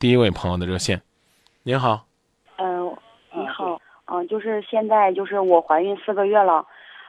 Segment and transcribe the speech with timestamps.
[0.00, 1.02] 第一位朋友的热线。
[1.62, 2.06] 您好，
[2.56, 2.96] 嗯，
[3.34, 6.66] 你好，嗯，就是现在就是我怀孕四个月了，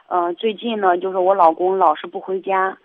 [0.08, 2.76] 嗯，最近呢就是我老公老是不回家，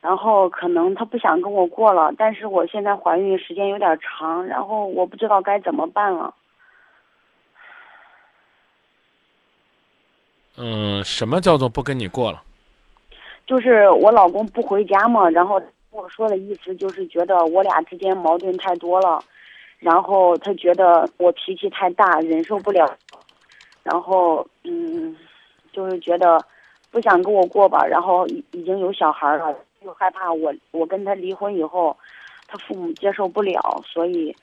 [0.00, 6.34] 然后可能他不想跟我过了，但是我现在怀孕时间有点长，然后我不知道该怎么办了。
[10.56, 12.42] 嗯，什么叫做不跟你过了？
[13.46, 15.60] 就是我老公不回家嘛，然后
[15.90, 19.22] 我说的意思就是觉得我俩之间矛盾太多了，
[19.78, 22.96] 然后他觉得我脾气太大，忍受不了，
[23.82, 25.16] 然后嗯，
[25.72, 26.42] 就是觉得
[26.90, 31.96] 不想跟我过吧，然后已已经有小孩了，又害怕我我跟他离婚以后，
[32.46, 34.34] 他父母接受不了，所以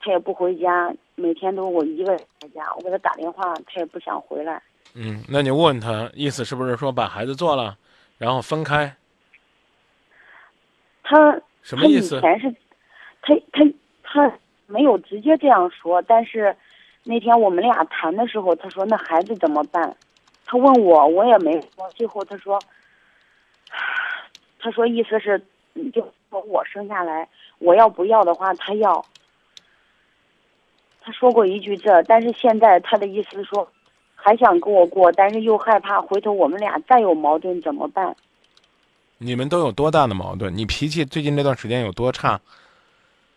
[0.00, 4.60] 他也不回家，每天都我一个人在家，我给他打电话，他也不想回来。
[4.94, 7.76] 嗯，那你问他意思是不是说把孩子做了，
[8.18, 8.92] 然后分开？
[11.08, 12.56] 他什么意思他以前是，
[13.22, 16.54] 他他他没有直接这样说，但是
[17.04, 19.96] 那天我们俩谈的时候，他说那孩子怎么办？
[20.44, 21.88] 他问我，我也没说。
[21.94, 22.58] 最后他说，
[24.58, 25.40] 他说意思是，
[25.74, 29.04] 嗯就说我生下来，我要不要的话，他要。
[31.00, 33.68] 他说过一句这，但是现在他的意思是说，
[34.16, 38.16] 还想跟我过，但是又害怕回头我们俩再有矛盾怎么办？
[39.18, 40.54] 你们都有多大的矛盾？
[40.56, 42.40] 你脾气最近这段时间有多差？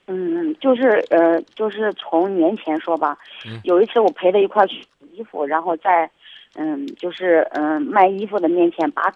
[0.08, 6.09] 嗯，就是呃，就是从年前说吧，嗯有一次我陪他一块儿去洗衣服，然后在
[6.55, 9.13] 嗯，就是嗯卖衣服的面前把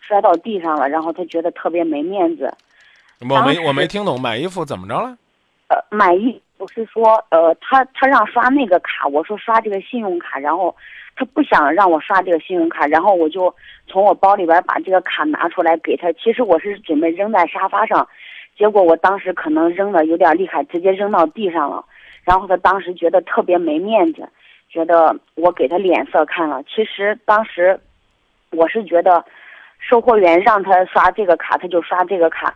[0.00, 2.52] 摔到地上了，然后他觉得特别没面子。
[3.20, 5.16] 我没我没听懂，买衣服怎么着了？
[5.68, 10.74] 呃，买衣服是说呃，他他让刷那个卡，我说刷这个信用卡，然后
[11.16, 13.54] 他不想让我刷这个信用卡，然后我就
[13.86, 16.12] 从我包里边把这个卡拿出来给他。
[16.12, 18.06] 其实我是准备扔在沙发上，
[18.56, 21.84] 结果我当时可能扔的有点厉害，直接扔到地上了。
[22.24, 24.28] 然后他当时觉得特别没面子，
[24.68, 26.62] 觉得我给他脸色看了。
[26.64, 27.78] 其实当时
[28.50, 29.24] 我是觉得，
[29.78, 32.54] 售货员让他刷这个卡，他就刷这个卡。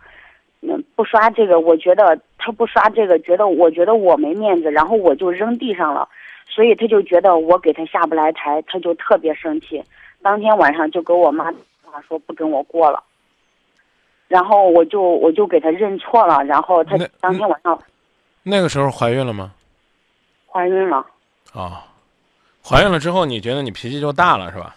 [0.61, 6.09] 嗯，不刷这个，我觉得他不刷这个，觉得我觉得我没面子，然后我就扔地上了，
[6.49, 9.81] 所以他就觉得我给他下不来台，他就特别生气。
[10.21, 11.49] 当天晚上就给我妈
[12.07, 13.01] 说不跟我过了，
[14.27, 17.79] 然后我就我就给他认错了，然后他当天晚上
[18.43, 19.53] 那个时候怀孕了吗？
[20.47, 21.05] 怀孕了。
[21.53, 21.85] 啊、
[22.63, 24.75] 怀孕了之后，你觉得你脾气就大了是吧？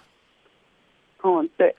[1.24, 1.74] 嗯，对。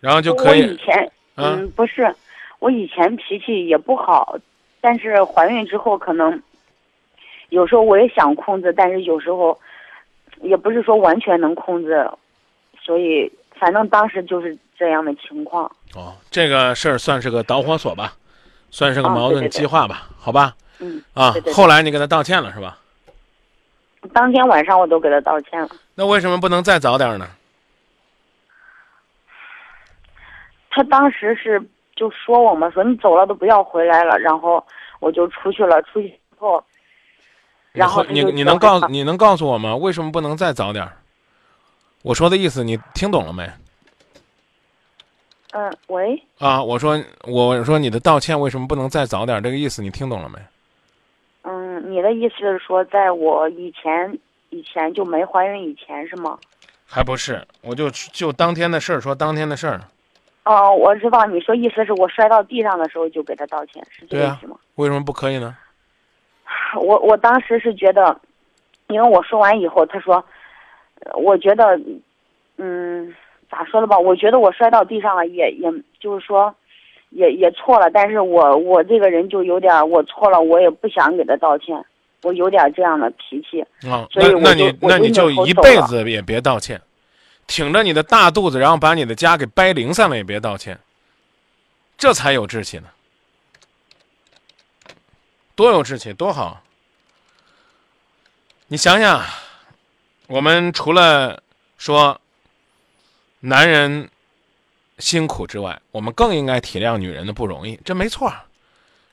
[0.00, 2.14] 然后就可我以以，前嗯嗯不是，
[2.58, 4.36] 我以前脾气也不好，
[4.80, 6.40] 但是怀孕之后可能
[7.50, 9.58] 有时候我也想控制，但是有时候
[10.40, 12.08] 也不是说完全能控制，
[12.80, 15.64] 所以反正当时就是这样的情况。
[15.94, 18.12] 哦，这个事儿算是个导火索吧，
[18.70, 20.54] 算是个矛盾啊对对对激化吧，好吧？
[20.80, 22.78] 嗯，啊对对，对后来你给他道歉了是吧？
[24.12, 25.68] 当天晚上我都给他道歉了。
[25.94, 27.26] 那为什么不能再早点呢？
[30.70, 31.60] 他当时是
[31.96, 34.62] 就说我们说你走了都不要回来了，然后
[35.00, 36.62] 我就出去了，出去之后，
[37.76, 39.76] 然后你你能告说你能告诉我吗？
[39.76, 40.96] 为什么不能再早点儿？
[42.02, 43.48] 我说的意思你听懂了没？
[45.52, 49.40] 嗯，喂，啊，我说我说你的道歉为什么不能再早点儿？
[49.40, 50.38] 这个意思你听懂了没？
[51.42, 54.18] 嗯，你的意思是说，在我以前
[54.50, 56.38] 以前就没怀孕以前是吗？
[56.84, 59.80] 还不是，我就就当天的事儿说当天的事儿。
[60.44, 64.56] 哦，我知道你说意思是我摔到地上的时候就给他道歉，是这个意思吗？
[64.76, 65.56] 为什么不可以呢？
[66.80, 68.18] 我我当时是觉得，
[68.88, 70.24] 因为我说完以后，他说，
[71.00, 71.78] 呃我觉得，
[72.56, 73.14] 嗯，
[73.50, 73.98] 咋说了吧？
[73.98, 76.54] 我觉得我摔到地上了，也也就是说，
[77.10, 77.90] 也也错了。
[77.90, 81.84] 但是我我这个人就有点儿，我错了，我也不想给他道歉，
[82.22, 83.60] 我有点这样的脾气。
[83.88, 86.80] 啊，所以那那你那你就一辈子也别道歉，
[87.46, 90.78] 挺着你的大肚子，然后把你的家给掰零散了也别道歉，
[91.98, 92.84] 这才有志气呢。
[95.56, 96.62] 多有志气，多好！
[98.66, 99.24] 你想想，
[100.26, 101.42] 我们除了
[101.78, 102.20] 说
[103.40, 104.10] 男人
[104.98, 108.30] 辛苦之外，我们更应该体谅女人的不容易，这没错。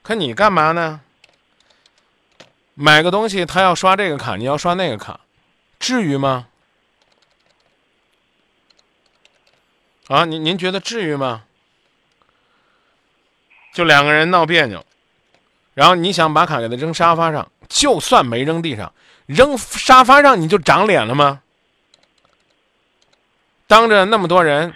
[0.02, 1.00] 可你干嘛呢？
[2.74, 5.22] 买个东西，他要刷这个卡，你要刷那个卡，
[5.80, 6.50] 至于吗？
[10.08, 11.46] 啊，您您觉得至于吗？
[13.72, 14.86] 就两个人闹别扭，
[15.74, 18.94] 然后你想把卡给他扔沙发上，就算没扔地上，
[19.26, 21.42] 扔沙发上你就长脸了吗？
[23.66, 24.74] 当着那么多人，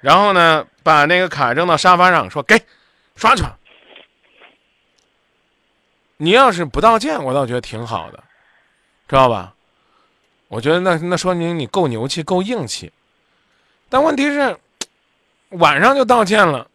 [0.00, 2.60] 然后呢，把那个卡扔到沙发上，说给，
[3.14, 3.44] 刷去。
[6.16, 8.24] 你要是不道歉，我倒觉得挺好的，
[9.06, 9.52] 知道吧？
[10.48, 12.92] 我觉得那那说明你够牛气，够硬气。
[13.88, 14.58] 但问题是，
[15.50, 16.66] 晚上就道歉了，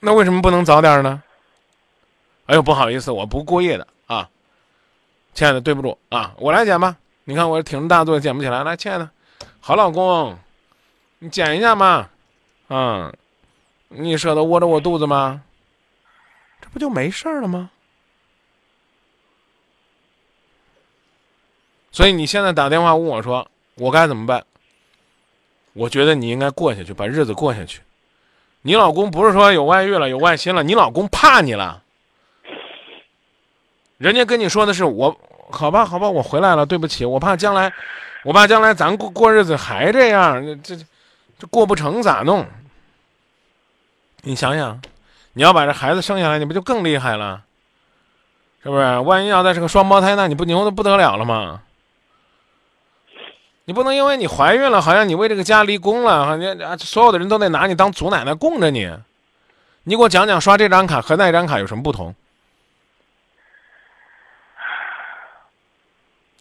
[0.00, 1.22] 那为什么不能早点呢？
[2.46, 4.28] 哎呦，不好意思，我不过夜的啊，
[5.32, 6.96] 亲爱的，对不住啊，我来捡吧。
[7.24, 9.08] 你看我挺着大肚子捡不起来，来，亲爱的，
[9.60, 10.36] 好老公，
[11.20, 12.10] 你捡一下嘛，
[12.68, 13.12] 嗯，
[13.88, 15.42] 你舍得窝着我肚子吗？
[16.60, 17.70] 这不就没事了吗？
[21.92, 24.44] 所以你现在打电话问我说我该怎么办？
[25.74, 27.80] 我觉得你应该过下去，把日子过下去。
[28.62, 31.81] 你老公不是说有外遇了、有外心了，你老公怕你了。
[34.02, 35.16] 人家跟你说的是我，
[35.48, 37.72] 好吧，好吧，我回来了，对不起，我怕将来，
[38.24, 40.76] 我怕将来咱过过日子还这样，这
[41.38, 42.44] 这过不成咋弄？
[44.22, 44.82] 你想想，
[45.34, 47.42] 你要把这孩子生下来，你不就更厉害了？
[48.64, 48.98] 是不是？
[48.98, 51.62] 万一要再是个双胞胎，那你不牛的不得了了吗？
[53.66, 58.92] 你不能因为你怀孕了，好像你为这个家立功了，好像所有的人都得拿你当祖奶奶供着你。
[59.84, 62.12] 你给我讲讲，刷这张卡和那张卡有什么不同？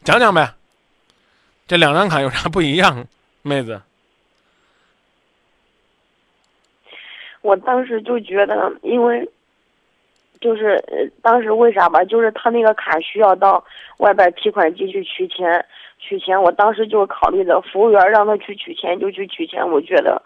[0.03, 0.49] 讲讲呗，
[1.67, 3.05] 这两张卡有啥不一样，
[3.43, 3.79] 妹子？
[7.41, 9.29] 我当时就觉得，因为
[10.39, 10.83] 就是
[11.21, 13.63] 当时为啥吧，就是他那个卡需要到
[13.97, 15.63] 外边提款机去取钱。
[15.99, 20.19] 取钱，我当时就考虑的服务员让他去取钱就去取钱，我觉得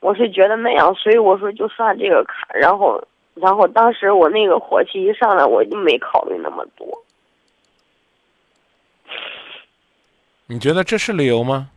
[0.00, 3.00] 我是觉得那样，所以我说就刷这个卡，然后
[3.34, 7.03] 然后当时我那个火气一上来，我就没考虑那么多。
[10.46, 11.70] 你觉得这是理由吗？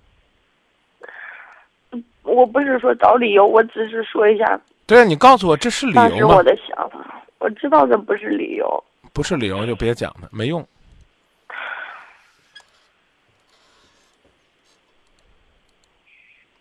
[2.23, 4.59] 我不是说找理由，我只是说一下。
[4.85, 6.09] 对啊，你告诉我这是理由吗？
[6.09, 8.83] 当时我的想法，我知道这不是理由。
[9.13, 10.67] 不是理由就别讲了，没用。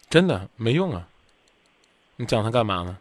[0.08, 1.06] 真的没用啊！
[2.14, 2.96] 你讲他干嘛呢？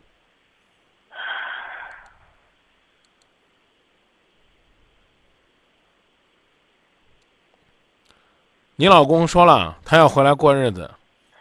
[8.76, 10.92] 你老公说了，他要回来过日子，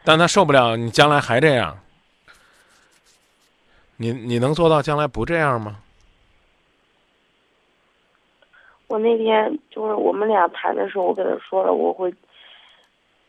[0.04, 1.78] 但他受不了你将来还这样。
[3.96, 5.78] 你你能做到将来不这样吗？
[8.86, 12.12] 我那天就是我们俩谈的时候，我跟他说了，我会。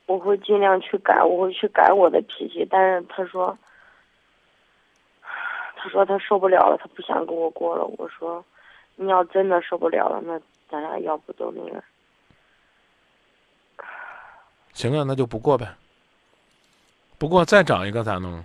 [0.08, 2.64] 我会尽量去改，我会去改我的脾气。
[2.70, 3.58] 但是他说，
[5.76, 7.84] 他说他受不了了，他不想跟我过了。
[7.98, 8.46] 我说，
[8.98, 11.84] 你要真的受不了了，那咱俩要不都那个？
[14.76, 15.74] 行啊，那就不过呗。
[17.18, 18.44] 不过再找一个咋弄？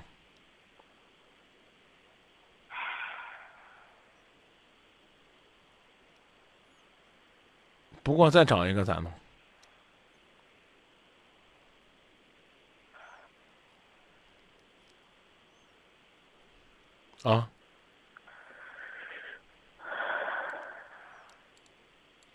[8.02, 9.12] 不过再找一个咋弄？
[17.22, 17.50] 啊！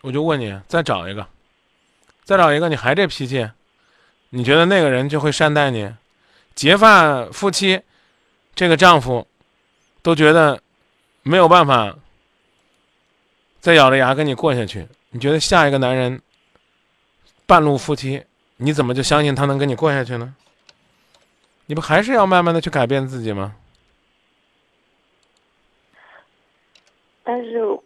[0.02, 1.26] 我就问你，再找一个，
[2.22, 3.50] 再找一个，你还这脾气，
[4.36, 5.90] 你觉得那个人就会善待你？
[6.54, 7.80] 结发夫妻，
[8.54, 9.26] 这个丈夫
[10.02, 10.62] 都觉得
[11.22, 11.96] 没有办法
[13.60, 14.86] 再咬着牙跟你过下去。
[15.08, 16.20] 你觉得下一个男人
[17.46, 18.26] 半路夫妻，
[18.58, 20.34] 你怎么就相信他能跟你过下去呢？
[21.64, 23.56] 你不还是要慢慢的去改变自己吗？
[27.24, 27.80] 但是，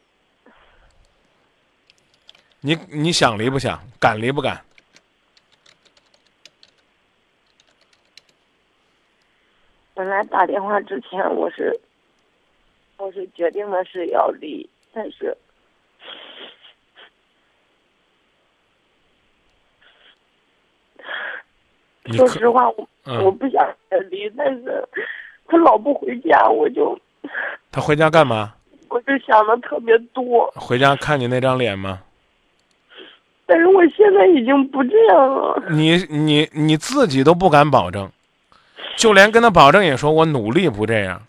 [2.58, 4.64] 你你想离不想，敢离不敢？
[10.00, 11.78] 本来打电话之前，我是
[12.96, 15.36] 我是决定的是要离，但是
[22.16, 22.88] 说实话，我
[23.22, 23.62] 我不想
[24.08, 24.82] 离，但是
[25.46, 26.98] 他老不回家，我就
[27.70, 28.54] 他回家干嘛？
[28.88, 30.50] 我就想的特别多。
[30.56, 32.02] 回家看你那张脸吗？
[33.44, 35.62] 但是我现在已经不这样了。
[35.68, 38.10] 你你你自己都不敢保证，
[39.00, 41.22] 就连跟他保证也说我努力不这样。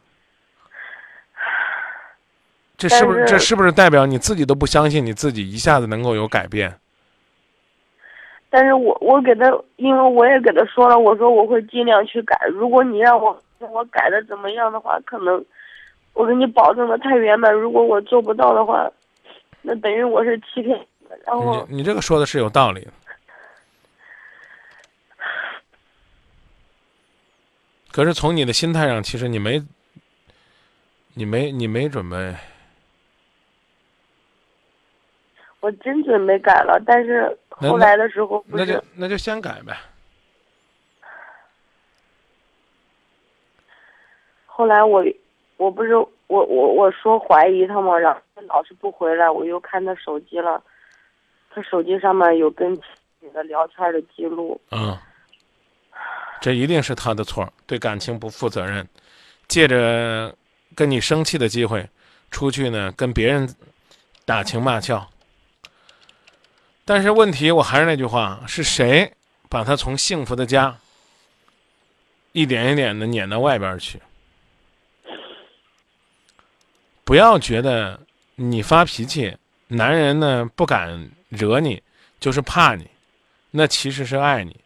[2.78, 6.78] 这是不是这是不是代表你自己都不相信你自己一下子能够有改变？
[8.50, 9.46] 但是我我给他，
[9.78, 12.38] 因为我也给他说了，我说我会尽量去改。
[12.52, 15.44] 如果你让我让我改的怎么样的话，可能。
[16.14, 18.86] 我给你保证的太圆满，如果我做不到的话，
[19.62, 20.78] 那等于我是欺骗。
[21.26, 22.86] 然后你你这个说的是有道理，
[27.92, 29.62] 可是从你的心态上，其实你没，
[31.14, 32.36] 你没你没准备。
[35.60, 39.78] 我真准备改了，但是后来的时候不那就那就先改呗。
[44.48, 45.04] 后来我
[45.58, 50.64] 我不是我我我说怀疑他嘛，然后他老是不回来，我又看他手机了，
[51.52, 52.74] 他手机上面有跟
[53.20, 54.98] 你的聊天的记录，嗯，
[56.42, 58.86] 这一定是他的错，对感情不负责任，
[59.48, 60.36] 借着
[60.76, 61.88] 跟你生气的机会，
[62.32, 63.48] 出去呢跟别人
[64.26, 65.08] 打情骂俏。
[66.84, 69.14] 但是问题，我还是那句话，是谁
[69.50, 70.76] 把他从幸福的家
[72.32, 74.02] 一点一点的撵到外边去？
[77.04, 78.00] 不要觉得
[78.36, 81.84] 你发脾气，男人呢不敢惹你，
[82.20, 82.90] 就是怕你，
[83.52, 84.60] 那其实是爱你。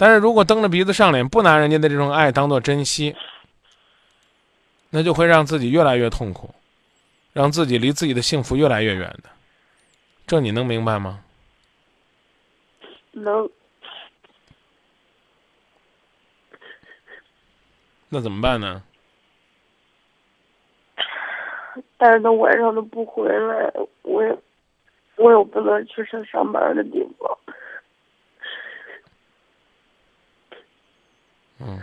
[0.00, 3.14] 但是如果蹬着鼻子上脸，不拿人家的这种爱当做珍惜，
[4.88, 6.54] 那就会让自己越来越痛苦，
[7.34, 9.28] 让自己离自己的幸福越来越远的。
[10.26, 11.22] 这你能明白吗？
[13.12, 13.50] 能
[18.08, 18.82] 那怎么办呢？
[21.98, 24.34] 但是他晚上都不回来，我也
[25.16, 27.38] 我也不能去上上班的地方。
[31.62, 31.78] 嗯，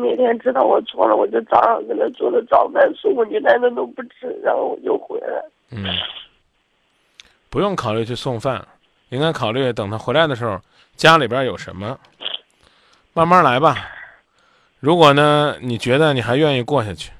[0.00, 5.44] 我那天知道我错了，我就早上给他做的早饭送过去，但他都不吃，然后我就回来。
[5.70, 5.84] 嗯，
[7.48, 8.66] 不用考虑去送饭，
[9.10, 10.60] 应该考虑等他回来的时候，
[10.96, 11.98] 家里边有什么，
[13.12, 13.76] 慢慢来吧。
[14.80, 17.12] 如果呢，你觉得你还愿意过下去，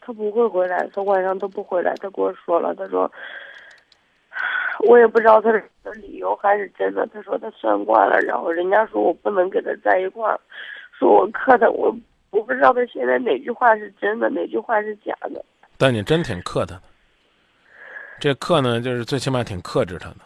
[0.00, 1.94] 他不会回来，他晚上都不回来。
[1.96, 3.10] 他跟我说了，他说，
[4.82, 5.62] 我也不知道他的
[6.00, 7.06] 理由还是真的。
[7.08, 10.38] 他说他算卦了，然后人家说我不能跟他在一块儿，
[10.98, 11.94] 说我克他，我
[12.30, 15.44] 我不知道他现在哪句话是真的，哪句话是假的。
[15.76, 16.82] 但你真挺克他的。
[18.20, 20.16] 这克呢，就是最起码挺克制他的。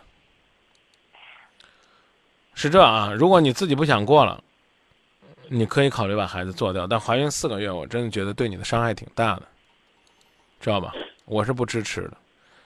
[2.54, 4.42] 是这啊，如果你自己不想过了，
[5.48, 6.86] 你可以考虑把孩子做掉。
[6.86, 9.42] 但怀孕四个月，我真的觉得对你的伤害挺大的，
[10.60, 10.92] 知道吧？
[11.26, 12.16] 我是不支持的。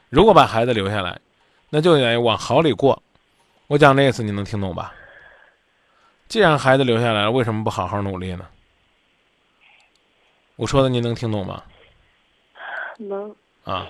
[0.09, 1.19] 如果把孩子留下来，
[1.71, 3.03] 那就得往好里过。
[3.69, 4.93] 我讲这意思你能听懂吧？
[6.29, 8.47] 既然孩子留下来了，为什么不好好努力呢？
[10.57, 11.65] 我说的您能听懂吗？
[12.99, 13.35] 能，
[13.65, 13.89] 啊，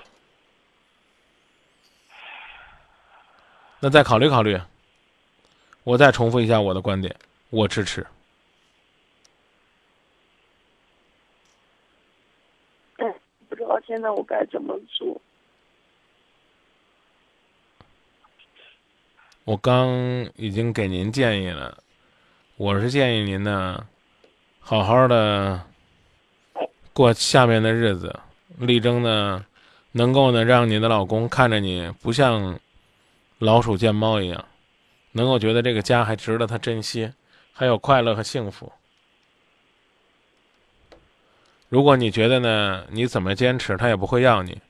[3.80, 4.58] 那再考虑考虑。
[5.82, 7.14] 我再重复一下我的观点，
[7.48, 8.06] 我支持。
[12.96, 13.14] 但
[13.48, 15.20] 不知道现在我该怎么做。
[19.50, 19.90] 我刚
[20.36, 21.76] 已经给您建议了，
[22.56, 23.84] 我是建议您呢，
[24.60, 25.60] 好好的
[26.92, 28.16] 过下面的日子，
[28.58, 29.44] 力争呢，
[29.90, 32.60] 能够呢让你的老公看着你不像
[33.40, 34.44] 老鼠见猫一样，
[35.10, 37.12] 能够觉得这个家还值得他珍惜，
[37.52, 38.72] 还有快乐和幸福。
[41.68, 44.60] 如果你觉得呢，你怎么坚持他也不会要你，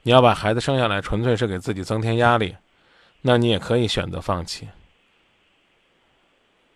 [0.00, 2.56] 你要把孩子生下来纯粹是给自己增添压力。
[3.22, 4.68] 那你也可以选择放弃，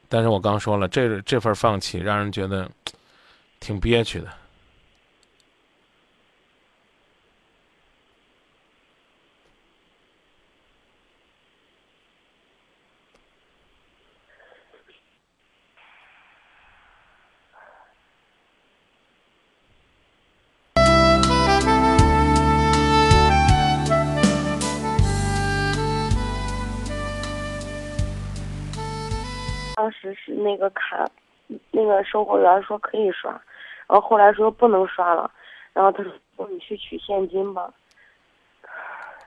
[0.08, 2.70] 但是我刚说了，这这份放弃让人觉得
[3.60, 4.30] 挺憋屈的。
[29.85, 31.07] 当时是那个卡，
[31.71, 33.31] 那个售货员说可以刷，
[33.87, 35.31] 然后后来说不能刷了，
[35.75, 37.71] 然后他说你去取现金吧。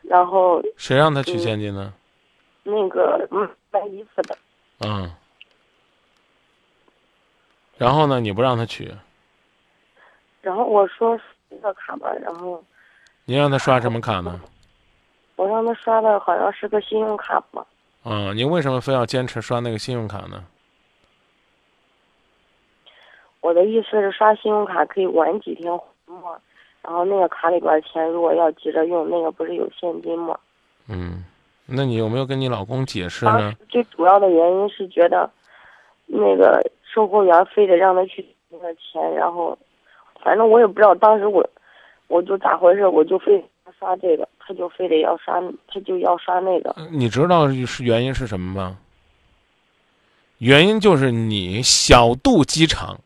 [0.01, 1.93] 然后谁让他取现金呢？
[2.63, 4.35] 那个嗯卖衣服的，
[4.79, 5.13] 嗯。
[7.77, 8.19] 然后呢？
[8.19, 8.91] 你不让他取？
[10.41, 11.15] 然后我说
[11.49, 12.63] 一个卡吧，然后
[13.25, 14.41] 你让他刷什么卡呢？
[15.35, 17.63] 我让他刷的好像是个信用卡吧。
[18.09, 20.45] 嗯，您为什么非要坚持刷那个信用卡呢？
[23.41, 25.83] 我的意思是刷信用卡可以晚几天还
[26.13, 26.39] 嘛，
[26.81, 30.39] 然后那个卡里边钱如果要急着用，那个不是有现金吗？
[30.87, 31.25] 嗯，
[31.65, 33.53] 那你有没有跟你老公解释呢？
[33.67, 35.29] 最主要的原因是觉得，
[36.05, 39.57] 那个售货员非得让他去那个钱，然后，
[40.23, 41.45] 反正我也不知道当时我，
[42.07, 43.43] 我就咋回事，我就非
[43.77, 46.73] 刷这个，他就非得要刷，他就要刷那个。
[46.89, 48.77] 你知道是原因是什么吗？
[50.37, 52.97] 原因就是你小肚鸡肠，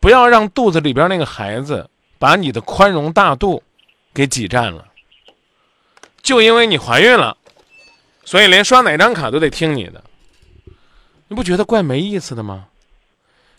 [0.00, 3.62] 不要让肚子里边那个孩子把你的宽容大度
[4.12, 4.86] 给挤占了。
[6.22, 7.36] 就因为你怀孕了，
[8.24, 10.04] 所以连刷哪张卡都得听你的，
[11.28, 12.66] 你不觉得怪没意思的吗？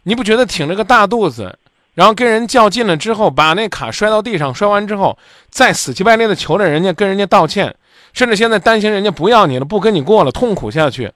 [0.04, 1.58] 你不觉得挺着个大肚子，
[1.96, 5.18] 然后跟人较劲了之后，把那卡摔到地上，摔完之后
[5.50, 7.76] 再死乞白赖的求着人家，跟人家道歉，
[8.14, 11.12] 甚至现在担心人家不要你了，不跟你过了，痛苦下去，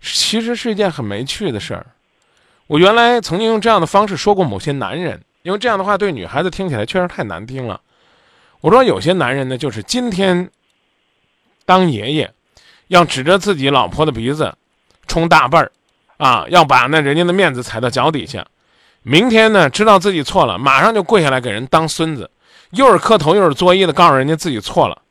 [0.00, 1.86] 其实是一件很没趣的事儿。
[2.66, 7.80] 我原来曾经用这样的方式说过某些男人，因为这样的话对女孩子听起来确实太难听了。
[8.62, 10.50] 我说有些男人呢，就是今天
[11.66, 12.30] 当爷爷，
[12.88, 14.54] 要指着自己老婆的鼻子
[15.06, 15.72] 冲大辈儿，
[16.16, 18.42] 啊，要把那人家的面子踩到脚底下；
[19.02, 22.30] 明天呢，知道自己错了，马上就跪下来给人当孙子，
[22.70, 25.02] 又是磕头又是作揖的，告诉人家自己错了。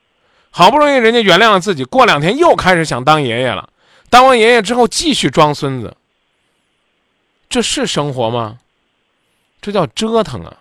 [0.52, 3.70] 好不容易人家原谅了自己，过两天又开始想当爷爷了，
[4.10, 5.96] 当完爷爷之后继续装孙子，
[7.48, 8.58] 这是生活吗？
[9.62, 10.58] 这叫折腾啊！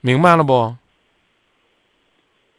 [0.00, 0.74] 明白了不？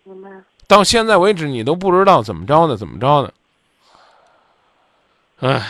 [0.03, 0.29] 明白。
[0.67, 3.33] 到现在为止，你都不知道怎么着的，怎么着的。
[5.39, 5.65] 唉，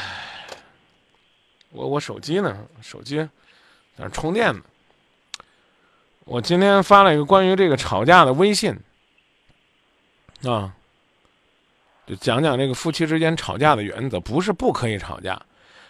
[1.78, 2.58] 我我手机呢？
[2.82, 3.30] 手机在
[3.98, 4.62] 那充电呢。
[6.26, 8.78] 我今天发了一个关于这个吵架的微信，
[10.44, 10.74] 啊，
[12.08, 15.42] 就讲讲这个夫妻之间吵架的原则，不是不可以吵架，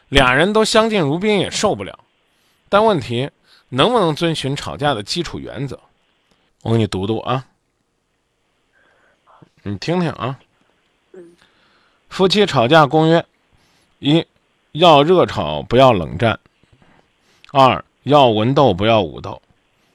[0.10, 1.98] 俩人都相敬如宾也受不了，
[2.70, 3.32] 但问题。
[3.70, 5.78] 能不能遵循吵架的基础原则？
[6.62, 7.46] 我给你读读啊，
[9.64, 10.40] 你听听啊。
[12.08, 13.26] 夫妻吵架公约：
[14.00, 14.26] 一
[14.78, 16.36] 要热吵，不要冷战；
[17.52, 19.42] 二要文斗，不要武斗；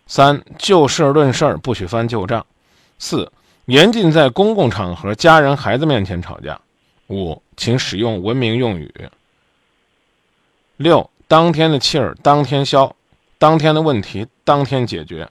[0.06, 2.42] 三就事论事，不许翻旧账；
[2.98, 3.30] 四
[3.66, 6.60] 严禁在公共场合、家人、孩子面前吵架；
[7.08, 8.88] 五请使用文明用语；
[10.76, 12.94] 六当天的气儿当天消。
[13.38, 15.28] 当天的问题当天解决。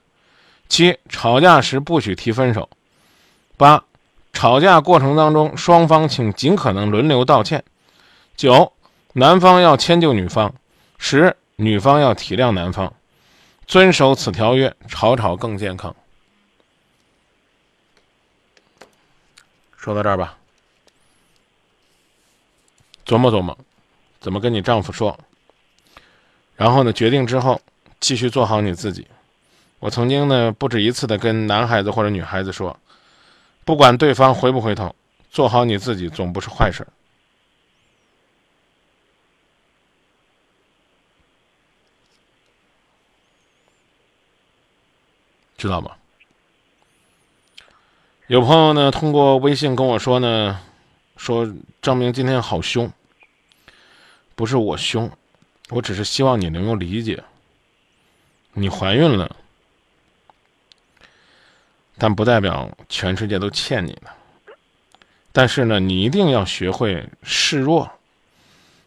[0.68, 2.68] 七、吵架时不许提分手。
[3.56, 3.82] 八、
[4.34, 7.64] 吵架过程当中，双方请尽可能轮流道歉。
[8.36, 8.70] 九、
[9.12, 10.54] 男方要迁就女方。
[10.98, 12.92] 十、女方要体谅男方。
[13.66, 15.94] 遵守此条约，吵吵更健康。
[19.76, 20.36] 说到这儿吧，
[23.06, 23.56] 琢磨琢磨，
[24.20, 25.18] 怎么跟你丈夫说。
[26.56, 27.60] 然后呢，决定之后。
[28.00, 29.06] 继续做好你自己。
[29.78, 32.76] 我曾经呢不止一次的跟男孩子或者女孩子说，
[33.64, 34.92] 不管对方回不回头，
[35.30, 36.84] 做好你自己总不是坏事。
[45.62, 45.92] 知道吗？
[48.26, 50.58] 有朋友呢通过微信跟我说呢，
[51.16, 51.48] 说
[51.80, 52.90] 张明今天好凶。
[54.34, 55.08] 不是我凶，
[55.68, 57.22] 我只是希望你能够理解。
[58.54, 59.36] 你怀孕了，
[61.96, 64.10] 但不代表全世界都欠你的。
[65.30, 67.88] 但是呢，你一定要学会示弱。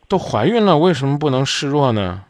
[0.10, 2.26] 都怀孕了，为什么不能示弱呢？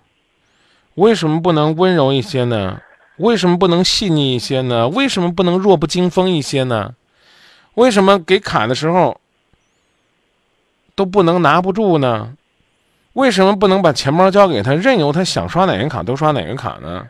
[0.93, 2.79] 为什么不能温柔一些呢？
[3.17, 4.87] 为什么不能细腻一些呢？
[4.89, 6.93] 为什么不能弱不禁风一些呢？
[7.75, 9.19] 为什么给卡的时候
[10.95, 12.33] 都不能拿不住呢？
[13.13, 17.07] 为什么不能把钱包交给他，任由他想刷哪个卡都刷哪个卡呢？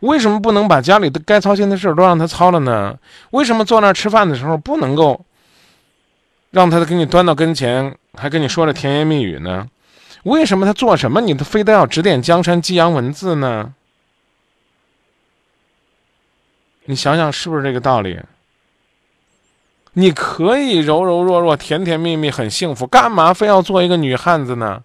[0.00, 2.96] 为什么不能把家里的该操心的事都让他操了呢？
[3.30, 5.24] 为什么坐那儿吃饭的时候不能够
[6.50, 9.66] 让他给你端到跟前，还跟你说着甜言蜜语呢？
[10.24, 13.72] 为什么他做什么你都非得要指点江山、激扬文字呢？
[16.84, 18.20] 你想想是不是这个道理？
[19.94, 24.82] 你可以柔柔弱弱、甜甜蜜蜜、很幸福，干嘛非要做一个女汉子呢？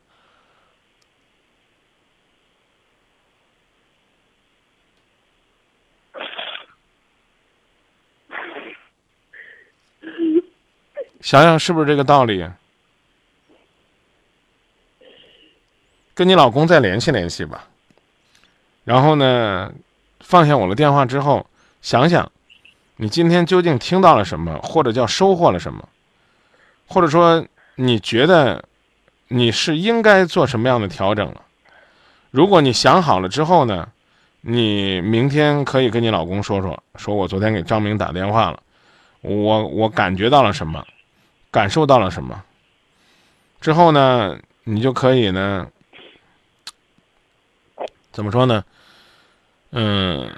[11.21, 12.49] 想想是不是这个道理？
[16.13, 17.67] 跟你老公再联系联系吧。
[18.83, 19.73] 然后呢，
[20.19, 21.45] 放下我的电话之后，
[21.88, 22.30] 想想
[22.97, 25.88] 你今天究竟听到了什么，或者叫收获了什么，
[26.86, 28.62] 或者说你觉得
[29.30, 31.41] 你是应该做什么样的调整了？
[32.30, 33.88] 如果你想好了之后呢，
[34.41, 38.62] 你明天可以跟你老公说说，说我昨天给张明打电话了，
[39.21, 40.86] 我我感觉到了什么。
[41.50, 42.43] 感受到了什么？
[43.62, 45.65] 之后呢，你就可以呢，
[48.12, 48.65] 怎么说呢？
[49.71, 50.30] 嗯，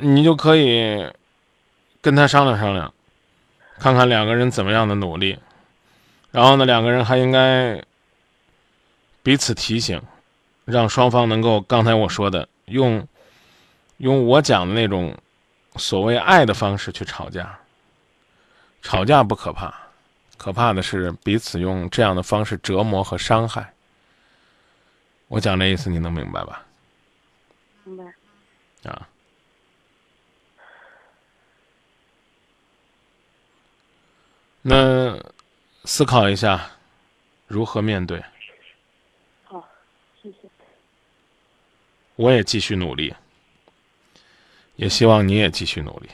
[0.00, 1.12] 你就可以
[2.00, 2.92] 跟他商量商量，
[3.78, 5.38] 看看两个人怎么样的努力。
[6.30, 7.82] 然后呢，两个人还应该
[9.22, 10.00] 彼此提醒，
[10.64, 13.06] 让双方能够刚才我说的用
[13.96, 15.16] 用我讲的那种
[15.76, 17.58] 所谓爱的方式去吵架。
[18.80, 19.74] 吵架不可怕，
[20.36, 23.72] 可怕的是彼此用这样的方式折磨和伤害。
[25.26, 26.64] 我讲这意思你能明白吧？
[27.84, 28.04] 明白。
[28.88, 29.08] 啊。
[34.68, 35.18] 那
[35.84, 36.72] 思考一下，
[37.46, 38.22] 如何面对？
[39.44, 39.66] 好，
[40.22, 40.36] 谢谢。
[42.16, 43.14] 我也继续努力，
[44.76, 46.10] 也希望你也继续努力。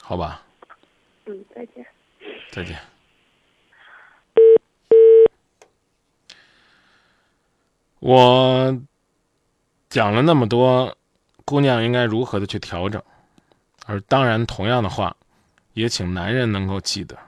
[0.00, 0.42] 好吧。
[1.26, 1.86] 嗯，再见。
[2.50, 2.76] 再见。
[8.00, 8.82] 我
[9.88, 10.98] 讲了那么多。
[11.44, 13.02] 姑娘应该如何的去调整？
[13.86, 15.14] 而当然，同样的话，
[15.74, 17.18] 也请男人能够记得：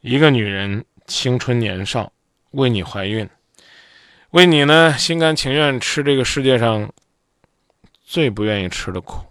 [0.00, 2.10] 一个女人青春年少，
[2.52, 3.28] 为你怀孕，
[4.30, 6.90] 为你呢心甘情愿吃这个世界上
[8.02, 9.26] 最不愿意吃的苦，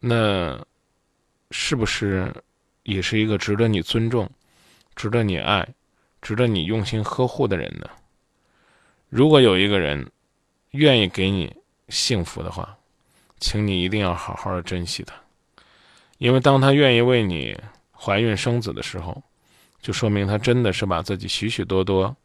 [0.00, 0.60] 那
[1.52, 2.34] 是不是
[2.82, 4.28] 也是一个值得你尊重、
[4.96, 5.68] 值得你爱、
[6.20, 7.88] 值得你用心呵护的人呢？
[9.08, 10.10] 如果有一个人
[10.72, 11.54] 愿意给你，
[11.94, 12.76] 幸福的话，
[13.38, 15.14] 请你一定要好好的珍惜他，
[16.18, 17.56] 因为当他愿意为你
[17.92, 19.22] 怀孕生子的时候，
[19.80, 22.16] 就说明他真的是把自己许许多多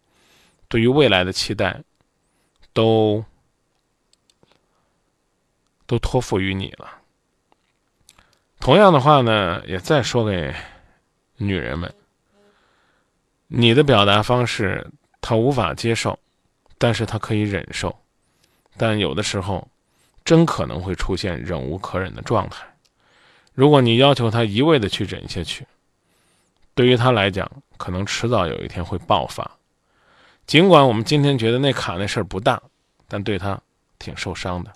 [0.67, 1.83] 对于未来的期待，
[2.73, 3.23] 都
[5.85, 6.89] 都托付于你了。
[8.59, 10.53] 同样的话呢，也再说给
[11.37, 11.93] 女人们，
[13.47, 14.89] 你的表达方式
[15.21, 16.17] 他无法接受，
[16.77, 17.95] 但是他可以忍受。
[18.79, 19.67] 但有的时候，
[20.23, 22.65] 真可能会出现忍无可忍的状态。
[23.53, 25.67] 如果你要求他一味的去忍下去，
[26.73, 29.51] 对于他来讲，可能迟早有一天会爆发。
[30.47, 32.61] 尽管我们今天觉得那卡那事儿不大，
[33.09, 33.59] 但对他
[33.99, 34.71] 挺受伤的。